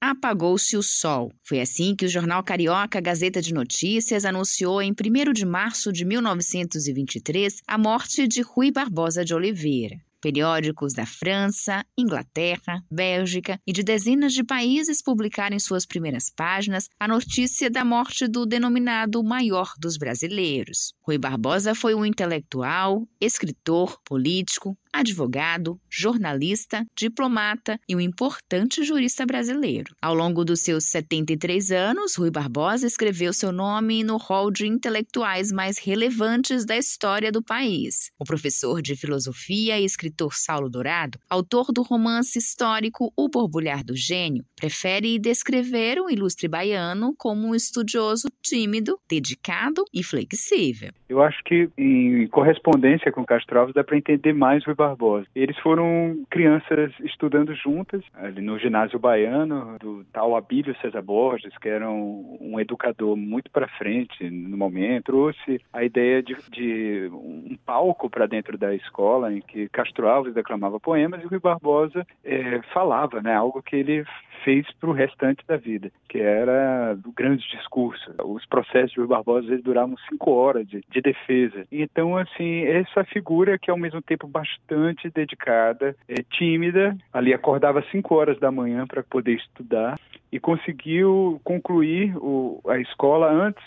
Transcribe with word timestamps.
apagou-se 0.00 0.76
o 0.76 0.82
sol. 0.82 1.32
Foi 1.42 1.60
assim 1.60 1.94
que 1.94 2.06
o 2.06 2.08
jornal 2.08 2.42
carioca 2.42 3.00
Gazeta 3.00 3.42
de 3.42 3.52
Notícias 3.52 4.24
anunciou 4.24 4.80
em 4.80 4.92
1 4.92 5.32
de 5.32 5.44
março 5.44 5.92
de 5.92 6.04
1923 6.04 7.62
a 7.66 7.76
morte 7.76 8.26
de 8.28 8.40
Rui 8.42 8.70
Barbosa 8.70 9.24
de 9.24 9.34
Oliveira. 9.34 10.00
Periódicos 10.20 10.92
da 10.92 11.06
França, 11.06 11.84
Inglaterra, 11.96 12.82
Bélgica 12.90 13.60
e 13.64 13.72
de 13.72 13.84
dezenas 13.84 14.32
de 14.32 14.42
países 14.42 15.00
publicaram 15.00 15.54
em 15.54 15.60
suas 15.60 15.86
primeiras 15.86 16.28
páginas 16.28 16.88
a 16.98 17.06
notícia 17.06 17.70
da 17.70 17.84
morte 17.84 18.26
do 18.26 18.44
denominado 18.44 19.22
maior 19.22 19.74
dos 19.78 19.96
brasileiros. 19.96 20.92
Rui 21.02 21.18
Barbosa 21.18 21.72
foi 21.74 21.94
um 21.94 22.04
intelectual, 22.04 23.06
escritor, 23.20 24.00
político, 24.04 24.76
advogado, 24.92 25.80
jornalista, 25.88 26.84
diplomata 26.96 27.78
e 27.88 27.94
um 27.94 28.00
importante 28.00 28.82
jurista 28.82 29.24
brasileiro. 29.24 29.94
Ao 30.02 30.14
longo 30.14 30.44
dos 30.44 30.60
seus 30.60 30.84
73 30.86 31.70
anos, 31.70 32.16
Rui 32.16 32.30
Barbosa 32.30 32.86
escreveu 32.86 33.32
seu 33.32 33.52
nome 33.52 34.02
no 34.02 34.16
rol 34.16 34.50
de 34.50 34.66
intelectuais 34.66 35.52
mais 35.52 35.78
relevantes 35.78 36.64
da 36.64 36.76
história 36.76 37.30
do 37.30 37.42
país. 37.42 38.10
O 38.18 38.24
professor 38.24 38.82
de 38.82 38.96
filosofia 38.96 39.78
e 39.78 39.84
escritor 39.84 40.07
Saulo 40.30 40.68
Dourado, 40.68 41.18
autor 41.28 41.72
do 41.72 41.82
romance 41.82 42.38
histórico 42.38 43.12
O 43.16 43.28
Borbulhar 43.28 43.84
do 43.84 43.96
Gênio, 43.96 44.44
prefere 44.56 45.18
descrever 45.18 46.00
o 46.00 46.10
ilustre 46.10 46.48
baiano 46.48 47.14
como 47.16 47.48
um 47.48 47.54
estudioso 47.54 48.28
tímido, 48.42 48.98
dedicado 49.08 49.84
e 49.92 50.02
flexível. 50.02 50.90
Eu 51.08 51.22
acho 51.22 51.42
que 51.44 51.68
em 51.76 52.26
correspondência 52.28 53.10
com 53.10 53.24
Castro 53.24 53.58
Alves 53.58 53.74
dá 53.74 53.82
para 53.82 53.96
entender 53.96 54.32
mais 54.32 54.64
Rui 54.64 54.74
Barbosa. 54.74 55.26
Eles 55.34 55.58
foram 55.58 56.24
crianças 56.30 56.92
estudando 57.00 57.54
juntas 57.54 58.02
ali 58.14 58.40
no 58.42 58.58
ginásio 58.58 58.98
baiano 58.98 59.76
do 59.78 60.04
tal 60.12 60.36
Abílio 60.36 60.76
César 60.80 61.02
Borges, 61.02 61.56
que 61.58 61.68
era 61.68 61.90
um, 61.90 62.38
um 62.40 62.60
educador 62.60 63.16
muito 63.16 63.50
para 63.50 63.68
frente 63.68 64.28
no 64.30 64.56
momento, 64.56 65.06
trouxe 65.06 65.60
a 65.72 65.84
ideia 65.84 66.22
de, 66.22 66.36
de 66.50 67.10
um 67.12 67.56
palco 67.64 68.10
para 68.10 68.26
dentro 68.26 68.58
da 68.58 68.74
escola 68.74 69.32
em 69.32 69.40
que 69.40 69.68
Castro 69.68 69.97
Alves 70.06 70.34
declamava 70.34 70.78
poemas 70.78 71.22
e 71.22 71.26
Rui 71.26 71.38
Barbosa 71.38 72.06
é, 72.24 72.60
falava, 72.72 73.20
né, 73.20 73.34
algo 73.34 73.62
que 73.62 73.76
ele 73.76 74.04
fez 74.44 74.70
para 74.74 74.88
o 74.88 74.92
restante 74.92 75.44
da 75.46 75.56
vida, 75.56 75.90
que 76.08 76.18
era 76.18 76.96
o 77.04 77.12
grande 77.12 77.46
discurso. 77.48 78.14
Os 78.24 78.46
processos 78.46 78.92
de 78.92 79.00
Rui 79.00 79.08
Barbosa 79.08 79.48
vezes 79.48 79.64
duravam 79.64 79.96
cinco 80.08 80.30
horas 80.32 80.66
de, 80.66 80.80
de 80.88 81.00
defesa. 81.00 81.66
Então, 81.72 82.16
assim, 82.16 82.62
essa 82.64 83.04
figura 83.04 83.58
que 83.58 83.70
ao 83.70 83.76
mesmo 83.76 84.00
tempo 84.00 84.26
bastante 84.26 85.10
dedicada, 85.10 85.96
é, 86.08 86.22
tímida, 86.30 86.96
ali 87.12 87.34
acordava 87.34 87.84
cinco 87.90 88.14
horas 88.14 88.38
da 88.38 88.50
manhã 88.50 88.86
para 88.86 89.02
poder 89.02 89.34
estudar 89.34 89.98
e 90.30 90.38
conseguiu 90.38 91.40
concluir 91.42 92.16
o, 92.16 92.60
a 92.68 92.78
escola 92.78 93.30
antes 93.30 93.64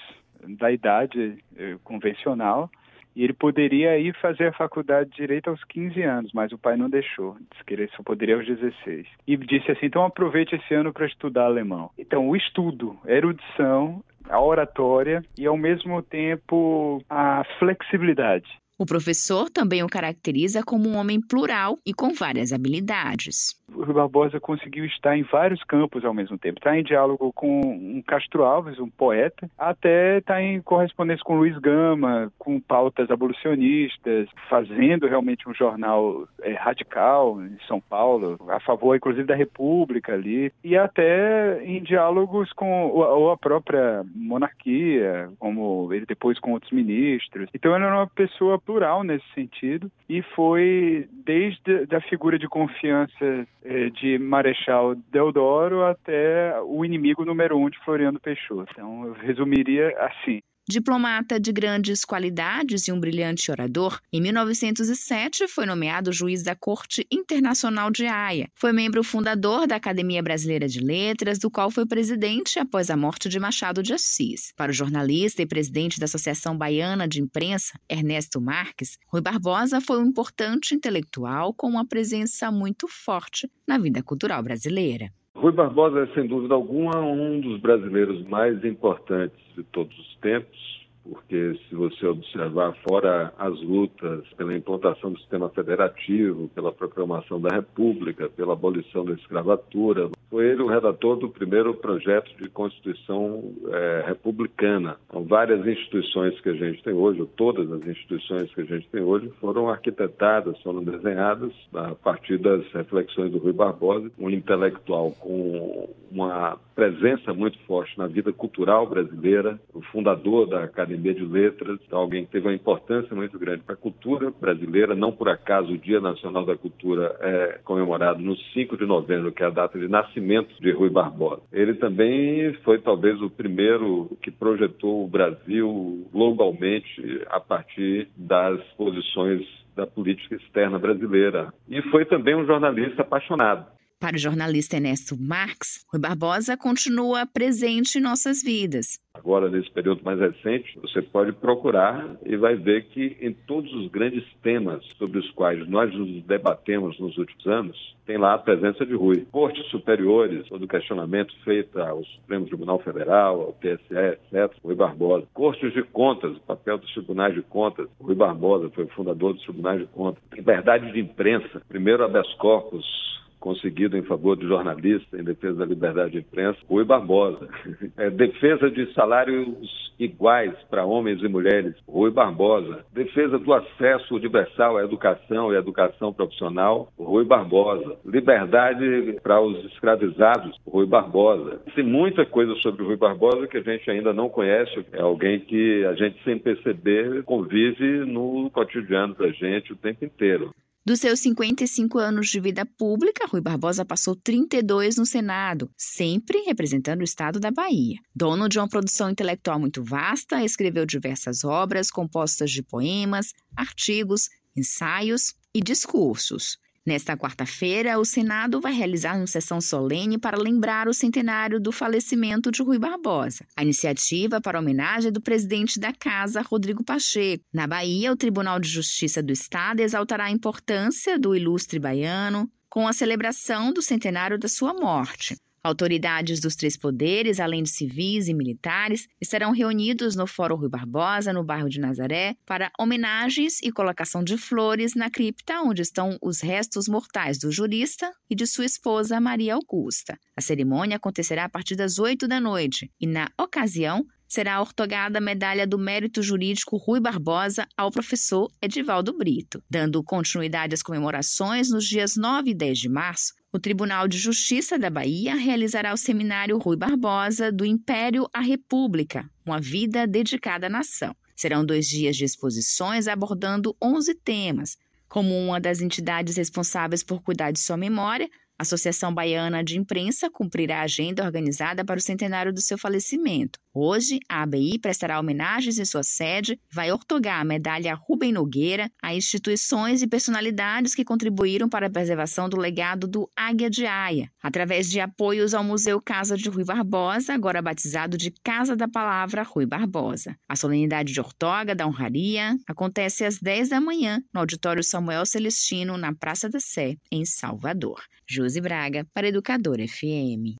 da 0.60 0.72
idade 0.72 1.38
eh, 1.56 1.78
convencional 1.84 2.70
e 3.16 3.24
ele 3.24 3.34
poderia 3.34 3.98
ir 3.98 4.16
fazer 4.20 4.48
a 4.48 4.54
faculdade 4.54 5.10
de 5.10 5.18
Direito 5.18 5.50
aos 5.50 5.64
15 5.66 6.02
anos, 6.02 6.32
mas 6.34 6.52
o 6.52 6.58
pai 6.58 6.76
não 6.76 6.90
deixou. 6.90 7.36
Disse 7.52 7.64
que 7.66 7.74
ele 7.74 7.90
só 7.96 8.04
poderia 8.04 8.36
aos 8.36 8.46
16. 8.46 9.08
E 9.28 9.38
disse 9.38 9.72
assim: 9.72 9.86
então 9.86 10.04
aproveite 10.04 10.56
esse 10.56 10.74
ano 10.74 10.94
para 10.94 11.06
estudar 11.06 11.46
alemão. 11.46 11.90
Então, 11.98 12.28
o 12.30 12.36
estudo, 12.36 12.98
a 13.06 13.12
erudição, 13.12 14.04
a 14.30 14.42
oratória 14.42 15.24
e, 15.38 15.46
ao 15.46 15.58
mesmo 15.58 16.02
tempo, 16.02 17.04
a 17.10 17.44
flexibilidade. 17.60 18.61
O 18.82 18.86
professor 18.86 19.48
também 19.48 19.84
o 19.84 19.88
caracteriza 19.88 20.64
como 20.66 20.90
um 20.90 20.98
homem 20.98 21.22
plural 21.22 21.78
e 21.86 21.94
com 21.94 22.16
várias 22.16 22.52
habilidades. 22.52 23.56
O 23.72 23.84
Rui 23.84 23.94
Barbosa 23.94 24.40
conseguiu 24.40 24.86
estar 24.86 25.16
em 25.16 25.22
vários 25.22 25.64
campos 25.64 26.04
ao 26.04 26.16
mesmo 26.16 26.36
tempo. 26.36 26.58
Está 26.58 26.76
em 26.76 26.84
diálogo 26.84 27.32
com 27.32 27.62
um 27.62 28.02
Castro 28.02 28.44
Alves, 28.44 28.80
um 28.80 28.90
poeta, 28.90 29.48
até 29.56 30.18
está 30.18 30.42
em 30.42 30.60
correspondência 30.62 31.24
com 31.24 31.38
Luiz 31.38 31.56
Gama, 31.60 32.34
com 32.40 32.60
pautas 32.60 33.12
abolicionistas, 33.12 34.28
fazendo 34.50 35.08
realmente 35.08 35.48
um 35.48 35.54
jornal 35.54 36.28
é, 36.42 36.54
radical 36.54 37.40
em 37.40 37.58
São 37.68 37.80
Paulo, 37.80 38.40
a 38.50 38.60
favor, 38.60 38.96
inclusive, 38.96 39.28
da 39.28 39.36
República 39.36 40.14
ali, 40.14 40.52
e 40.64 40.76
até 40.76 41.64
em 41.64 41.84
diálogos 41.84 42.52
com 42.54 42.90
ou 42.90 43.30
a 43.30 43.38
própria 43.38 44.04
monarquia, 44.16 45.30
como 45.38 45.94
ele 45.94 46.08
depois 46.08 46.40
com 46.40 46.54
outros 46.54 46.72
ministros. 46.72 47.48
Então, 47.54 47.76
ele 47.76 47.86
era 47.86 47.96
uma 47.96 48.08
pessoa 48.08 48.58
plural 48.72 49.04
nesse 49.04 49.26
sentido 49.34 49.92
e 50.08 50.22
foi 50.22 51.06
desde 51.26 51.94
a 51.94 52.00
figura 52.00 52.40
de 52.40 52.48
confiança 52.48 53.46
é, 53.66 53.90
de 53.90 54.18
Marechal 54.18 54.96
Deodoro 55.12 55.84
até 55.84 56.58
o 56.62 56.86
inimigo 56.86 57.26
número 57.26 57.58
um 57.58 57.70
de 57.70 57.78
Floriano 57.80 58.20
Peixoto. 58.20 58.72
Então, 58.72 59.06
eu 59.08 59.14
resumiria 59.14 59.94
assim. 60.00 60.42
Diplomata 60.70 61.40
de 61.40 61.52
grandes 61.52 62.06
qualidades 62.06 62.88
e 62.88 62.92
um 62.92 63.00
brilhante 63.00 63.50
orador, 63.52 64.00
em 64.14 64.22
1907 64.22 65.48
foi 65.48 65.66
nomeado 65.66 66.14
juiz 66.14 66.44
da 66.44 66.56
Corte 66.56 67.06
Internacional 67.12 67.90
de 67.90 68.06
Haia. 68.06 68.48
Foi 68.56 68.72
membro 68.72 69.04
fundador 69.04 69.66
da 69.66 69.76
Academia 69.76 70.22
Brasileira 70.22 70.68
de 70.68 70.80
Letras, 70.80 71.40
do 71.40 71.50
qual 71.50 71.72
foi 71.72 71.86
presidente 71.88 72.60
após 72.60 72.92
a 72.92 72.96
morte 72.96 73.28
de 73.28 73.40
Machado 73.40 73.82
de 73.82 73.94
Assis. 73.94 74.54
Para 74.56 74.70
o 74.70 74.74
jornalista 74.74 75.42
e 75.42 75.48
presidente 75.48 76.00
da 76.00 76.06
Associação 76.06 76.56
Baiana 76.56 77.08
de 77.08 77.20
Imprensa, 77.20 77.80
Ernesto 77.90 78.40
Marques, 78.40 79.00
Rui 79.08 79.22
Barbosa 79.22 79.82
foi 79.82 80.00
um 80.00 80.06
importante 80.06 80.76
intelectual 80.76 81.56
com 81.56 81.68
uma 81.68 81.88
presença 81.88 82.52
muito 82.52 82.88
forte 82.88 83.50
na 83.68 83.80
vida 83.80 84.04
cultural 84.04 84.44
brasileira. 84.44 85.12
Rui 85.36 85.52
Barbosa 85.54 86.02
é, 86.02 86.08
sem 86.14 86.28
dúvida 86.28 86.54
alguma, 86.54 87.00
um 87.00 87.40
dos 87.40 87.60
brasileiros 87.60 88.24
mais 88.28 88.64
importantes 88.66 89.40
de 89.56 89.64
todos 89.64 89.98
os 89.98 90.16
tempos 90.18 90.81
porque 91.04 91.60
se 91.68 91.76
você 91.76 92.06
observar 92.06 92.76
fora 92.88 93.34
as 93.38 93.60
lutas 93.62 94.26
pela 94.38 94.56
implantação 94.56 95.12
do 95.12 95.20
sistema 95.20 95.50
federativo, 95.50 96.50
pela 96.50 96.72
proclamação 96.72 97.40
da 97.42 97.50
República, 97.56 98.30
pela 98.30 98.54
abolição 98.54 99.04
da 99.04 99.14
escravatura, 99.14 100.10
foi 100.30 100.46
ele 100.46 100.62
o 100.62 100.68
redator 100.68 101.18
do 101.18 101.30
primeiro 101.30 101.74
projeto 101.74 102.32
de 102.38 102.48
Constituição 102.50 103.52
é, 103.68 104.04
republicana. 104.08 104.98
Então, 105.08 105.24
várias 105.24 105.66
instituições 105.66 106.40
que 106.40 106.50
a 106.50 106.54
gente 106.54 106.84
tem 106.84 106.94
hoje, 106.94 107.20
ou 107.20 107.28
todas 107.28 107.70
as 107.72 107.86
instituições 107.86 108.54
que 108.54 108.62
a 108.62 108.66
gente 108.66 108.88
tem 108.90 109.02
hoje, 109.02 109.32
foram 109.42 109.70
arquitetadas, 109.70 110.62
foram 110.62 110.84
desenhadas 110.84 111.52
a 111.74 111.96
partir 111.96 112.38
das 112.38 112.66
reflexões 112.72 113.32
do 113.32 113.40
Rui 113.40 113.54
Barbosa, 113.54 114.12
um 114.18 114.30
intelectual 114.30 115.12
com 115.20 115.90
uma 116.12 116.58
presença 116.76 117.34
muito 117.34 117.58
forte 117.66 117.98
na 117.98 118.08
vida 118.08 118.32
cultural 118.32 118.88
brasileira, 118.88 119.60
o 119.74 119.82
fundador 119.82 120.48
da 120.48 120.64
Academia 120.64 120.91
de 120.98 121.26
Letras, 121.26 121.80
alguém 121.92 122.26
que 122.26 122.32
teve 122.32 122.48
uma 122.48 122.54
importância 122.54 123.16
muito 123.16 123.38
grande 123.38 123.64
para 123.64 123.76
a 123.76 123.78
cultura 123.78 124.32
brasileira. 124.32 124.96
Não 124.96 125.12
por 125.12 125.30
acaso 125.30 125.72
o 125.72 125.78
Dia 125.78 126.00
Nacional 126.00 126.46
da 126.46 126.56
Cultura 126.56 127.16
é 127.20 127.60
comemorado 127.64 128.22
no 128.22 128.36
5 128.36 128.78
de 128.78 128.86
novembro, 128.86 129.32
que 129.32 129.44
é 129.44 129.48
a 129.48 129.52
data 129.52 129.78
de 129.78 129.88
nascimento 129.88 130.54
de 130.62 130.72
Rui 130.72 130.90
Barbosa. 130.90 131.42
Ele 131.52 131.74
também 131.76 132.54
foi 132.64 132.80
talvez 132.80 133.22
o 133.22 133.30
primeiro 133.30 134.10
que 134.22 134.32
projetou 134.32 135.04
o 135.04 135.08
Brasil 135.08 136.08
globalmente 136.12 137.26
a 137.30 137.40
partir 137.40 138.08
das 138.16 138.62
posições 138.78 139.42
da 139.76 139.88
política 139.88 140.36
externa 140.36 140.78
brasileira. 140.78 141.54
E 141.70 141.82
foi 141.84 142.06
também 142.06 142.36
um 142.36 142.46
jornalista 142.46 143.02
apaixonado. 143.02 143.66
Para 144.02 144.16
o 144.16 144.20
jornalista 144.20 144.78
Ernesto 144.78 145.16
Marx, 145.16 145.86
Rui 145.94 146.02
Barbosa 146.02 146.58
continua 146.58 147.28
presente 147.28 148.00
em 148.00 148.02
nossas 148.02 148.42
vidas. 148.42 149.00
Agora, 149.14 149.48
nesse 149.48 149.70
período 149.70 150.04
mais 150.04 150.20
recente, 150.20 150.80
você 150.82 151.04
pode 151.04 151.34
procurar 151.34 152.18
e 152.26 152.36
vai 152.36 152.56
ver 152.56 152.86
que 152.86 153.16
em 153.22 153.32
todos 153.32 153.72
os 153.72 153.92
grandes 153.92 154.24
temas 154.42 154.84
sobre 154.98 155.20
os 155.20 155.30
quais 155.32 155.70
nós 155.70 155.94
nos 155.94 156.24
debatemos 156.24 157.00
nos 157.00 157.16
últimos 157.16 157.46
anos, 157.46 157.96
tem 158.08 158.18
lá 158.18 158.34
a 158.34 158.40
presença 158.40 158.84
de 158.84 158.96
Rui. 158.96 159.28
Cortes 159.32 159.68
superiores, 159.68 160.48
todo 160.50 160.68
questionamento 160.68 161.36
feito 161.44 161.80
ao 161.80 162.04
Supremo 162.04 162.48
Tribunal 162.48 162.80
Federal, 162.80 163.40
ao 163.40 163.54
TSE, 163.54 163.94
etc., 163.94 164.52
Rui 164.64 164.74
Barbosa. 164.74 165.28
Cortes 165.32 165.72
de 165.74 165.84
contas, 165.84 166.36
o 166.36 166.40
papel 166.40 166.80
dos 166.80 166.92
tribunais 166.92 167.36
de 167.36 167.44
contas, 167.44 167.88
Rui 168.00 168.16
Barbosa 168.16 168.72
foi 168.72 168.86
o 168.86 168.90
fundador 168.90 169.36
dos 169.36 169.44
tribunais 169.44 169.80
de 169.80 169.86
contas. 169.86 170.24
Liberdade 170.34 170.92
de 170.92 171.00
imprensa, 171.00 171.62
primeiro 171.70 172.04
habeas 172.04 172.34
corpus 172.34 173.11
conseguido 173.42 173.98
em 173.98 174.04
favor 174.04 174.38
do 174.38 174.48
jornalista, 174.48 175.20
em 175.20 175.24
defesa 175.24 175.56
da 175.56 175.66
liberdade 175.66 176.12
de 176.12 176.20
imprensa, 176.20 176.60
Rui 176.70 176.86
Barbosa. 176.86 177.50
É, 177.98 178.10
defesa 178.10 178.70
de 178.70 178.94
salários 178.94 179.92
iguais 180.00 180.54
para 180.70 180.86
homens 180.86 181.22
e 181.22 181.28
mulheres, 181.28 181.76
Rui 181.88 182.12
Barbosa. 182.12 182.86
Defesa 182.94 183.38
do 183.38 183.54
acesso 183.54 184.16
universal 184.16 184.78
à 184.78 184.84
educação 184.84 185.52
e 185.52 185.56
à 185.56 185.60
educação 185.60 186.14
profissional, 186.14 186.92
Rui 186.98 187.26
Barbosa. 187.26 187.98
Liberdade 188.06 189.20
para 189.24 189.42
os 189.42 189.66
escravizados, 189.66 190.58
Rui 190.66 190.86
Barbosa. 190.86 191.60
Tem 191.76 191.84
muita 191.84 192.26
coisa 192.26 192.54
sobre 192.56 192.84
Rui 192.84 192.96
Barbosa 192.96 193.48
que 193.48 193.58
a 193.58 193.62
gente 193.62 193.90
ainda 193.90 194.14
não 194.14 194.30
conhece. 194.30 194.86
É 194.94 195.02
alguém 195.02 195.40
que 195.40 195.84
a 195.86 195.94
gente, 195.94 196.24
sem 196.24 196.38
perceber, 196.38 197.24
convive 197.24 198.06
no 198.06 198.50
cotidiano 198.52 199.16
da 199.16 199.30
gente 199.30 199.74
o 199.74 199.76
tempo 199.76 200.06
inteiro. 200.06 200.52
Dos 200.92 201.00
seus 201.00 201.22
55 201.22 201.98
anos 202.00 202.28
de 202.28 202.38
vida 202.42 202.66
pública, 202.66 203.26
Rui 203.26 203.40
Barbosa 203.40 203.86
passou 203.86 204.14
32 204.14 204.98
no 204.98 205.06
Senado, 205.06 205.72
sempre 205.78 206.40
representando 206.40 207.00
o 207.00 207.06
estado 207.06 207.40
da 207.40 207.50
Bahia. 207.50 207.96
Dono 208.14 208.50
de 208.50 208.60
uma 208.60 208.68
produção 208.68 209.10
intelectual 209.10 209.58
muito 209.58 209.82
vasta, 209.82 210.44
escreveu 210.44 210.86
diversas 210.86 211.46
obras 211.46 211.90
compostas 211.90 212.52
de 212.52 212.62
poemas, 212.62 213.32
artigos, 213.56 214.28
ensaios 214.54 215.34
e 215.56 215.62
discursos. 215.62 216.58
Nesta 216.84 217.16
quarta-feira, 217.16 218.00
o 218.00 218.06
Senado 218.06 218.60
vai 218.60 218.74
realizar 218.74 219.16
uma 219.16 219.28
sessão 219.28 219.62
solene 219.62 220.18
para 220.18 220.36
lembrar 220.36 220.88
o 220.88 220.94
centenário 220.94 221.60
do 221.60 221.72
falecimento 221.72 222.50
de 222.50 222.64
Rui 222.64 222.80
Barbosa. 222.80 223.46
A 223.56 223.62
iniciativa 223.62 224.42
para 224.42 224.60
homenagem 224.60 225.12
do 225.12 225.22
presidente 225.22 225.80
da 225.80 225.94
Casa, 225.94 226.42
Rodrigo 226.42 226.84
Pacheco. 226.84 227.44
Na 227.54 227.68
Bahia, 227.68 228.12
o 228.12 228.18
Tribunal 228.18 228.60
de 228.60 228.68
Justiça 228.68 229.22
do 229.22 229.32
Estado 229.32 229.82
exaltará 229.82 230.26
a 230.26 230.32
importância 230.32 231.20
do 231.20 231.36
ilustre 231.36 231.78
baiano 231.78 232.50
com 232.68 232.88
a 232.88 232.94
celebração 232.94 233.72
do 233.72 233.82
centenário 233.82 234.40
da 234.40 234.48
sua 234.48 234.74
morte. 234.74 235.36
Autoridades 235.64 236.40
dos 236.40 236.56
três 236.56 236.76
poderes, 236.76 237.40
além 237.40 237.62
de 237.62 237.70
civis 237.70 238.28
e 238.28 238.34
militares, 238.34 239.08
estarão 239.22 239.52
reunidos 239.52 240.16
no 240.16 240.26
Fórum 240.26 240.56
Rui 240.56 240.70
Barbosa, 240.70 241.32
no 241.32 241.44
bairro 241.44 241.70
de 241.70 241.80
Nazaré, 241.80 242.36
para 242.48 242.72
homenagens 242.80 243.60
e 243.62 243.72
colocação 243.72 244.24
de 244.24 244.38
flores 244.38 244.96
na 244.96 245.12
cripta 245.12 245.62
onde 245.62 245.84
estão 245.84 246.18
os 246.20 246.42
restos 246.42 246.88
mortais 246.88 247.38
do 247.38 247.52
jurista 247.52 248.12
e 248.28 248.34
de 248.34 248.48
sua 248.48 248.66
esposa 248.66 249.22
Maria 249.22 249.54
Augusta. 249.54 250.18
A 250.36 250.42
cerimônia 250.42 250.98
acontecerá 250.98 251.46
a 251.46 251.50
partir 251.50 251.76
das 251.76 252.00
8 252.00 252.28
da 252.28 252.40
noite 252.40 252.92
e, 253.00 253.06
na 253.06 253.30
ocasião, 253.40 254.04
será 254.28 254.62
ortogada 254.62 255.20
a 255.20 255.22
medalha 255.22 255.68
do 255.68 255.78
mérito 255.78 256.24
jurídico 256.24 256.78
Rui 256.78 257.00
Barbosa 257.00 257.68
ao 257.78 257.92
professor 257.92 258.50
Edivaldo 258.62 259.16
Brito. 259.16 259.62
Dando 259.70 260.02
continuidade 260.02 260.74
às 260.74 260.82
comemorações, 260.82 261.70
nos 261.70 261.86
dias 261.86 262.16
9 262.16 262.50
e 262.50 262.54
10 262.56 262.80
de 262.80 262.90
março, 262.90 263.34
o 263.54 263.60
Tribunal 263.60 264.08
de 264.08 264.18
Justiça 264.18 264.80
da 264.80 264.90
Bahia 264.90 265.36
realizará 265.36 265.94
o 265.94 265.98
seminário 265.98 266.58
Rui 266.58 266.78
Barbosa 266.78 267.52
do 267.52 267.66
Império 267.66 268.26
à 268.34 268.40
República, 268.40 269.30
uma 269.46 269.60
vida 269.60 270.08
dedicada 270.08 270.68
à 270.68 270.70
nação. 270.70 271.14
Serão 271.36 271.66
dois 271.66 271.86
dias 271.86 272.16
de 272.16 272.24
exposições 272.24 273.10
abordando 273.10 273.76
11 273.84 274.16
temas. 274.16 274.78
Como 275.10 275.38
uma 275.38 275.60
das 275.60 275.82
entidades 275.82 276.38
responsáveis 276.38 277.04
por 277.04 277.22
cuidar 277.22 277.52
de 277.52 277.60
sua 277.60 277.76
memória, 277.76 278.30
a 278.62 278.68
Associação 278.72 279.12
Baiana 279.12 279.64
de 279.64 279.76
Imprensa 279.76 280.30
cumprirá 280.30 280.82
a 280.82 280.84
agenda 280.84 281.26
organizada 281.26 281.84
para 281.84 281.98
o 281.98 282.02
centenário 282.02 282.54
do 282.54 282.62
seu 282.62 282.78
falecimento. 282.78 283.60
Hoje, 283.74 284.20
a 284.30 284.44
ABI 284.44 284.78
prestará 284.78 285.20
homenagens 285.20 285.80
em 285.80 285.86
sua 285.86 286.04
sede, 286.04 286.60
vai 286.72 286.92
ortogar 286.92 287.42
a 287.42 287.44
medalha 287.44 287.96
Rubem 287.96 288.32
Nogueira 288.32 288.92
a 289.02 289.16
instituições 289.16 290.04
e 290.04 290.08
personalidades 290.08 290.94
que 290.94 291.04
contribuíram 291.04 291.68
para 291.68 291.88
a 291.88 291.90
preservação 291.90 292.48
do 292.48 292.58
legado 292.58 293.08
do 293.08 293.28
Águia 293.36 293.70
de 293.70 293.88
Aia, 293.88 294.30
através 294.44 294.88
de 294.92 295.00
apoios 295.00 295.56
ao 295.56 295.64
Museu 295.64 296.00
Casa 296.00 296.38
de 296.38 296.48
Rui 296.48 296.64
Barbosa, 296.64 297.34
agora 297.34 297.64
batizado 297.64 298.16
de 298.16 298.30
Casa 298.44 298.76
da 298.76 298.88
Palavra 298.88 299.42
Rui 299.42 299.66
Barbosa. 299.66 300.38
A 300.48 300.56
solenidade 300.56 301.14
de 301.14 301.20
ortoga 301.20 301.74
da 301.74 301.88
honraria 301.88 302.56
acontece 302.68 303.26
às 303.26 303.40
10 303.40 303.70
da 303.70 303.82
manhã 303.82 304.22
no 304.32 304.42
auditório 304.42 304.84
Samuel 304.84 305.26
Celestino, 305.26 305.98
na 305.98 306.14
Praça 306.14 306.48
da 306.48 306.60
Sé, 306.60 306.98
em 307.12 307.26
Salvador. 307.26 308.04
Josi 308.52 308.60
Braga, 308.60 309.08
para 309.14 309.30
Educador 309.30 309.80
FM. 309.80 310.60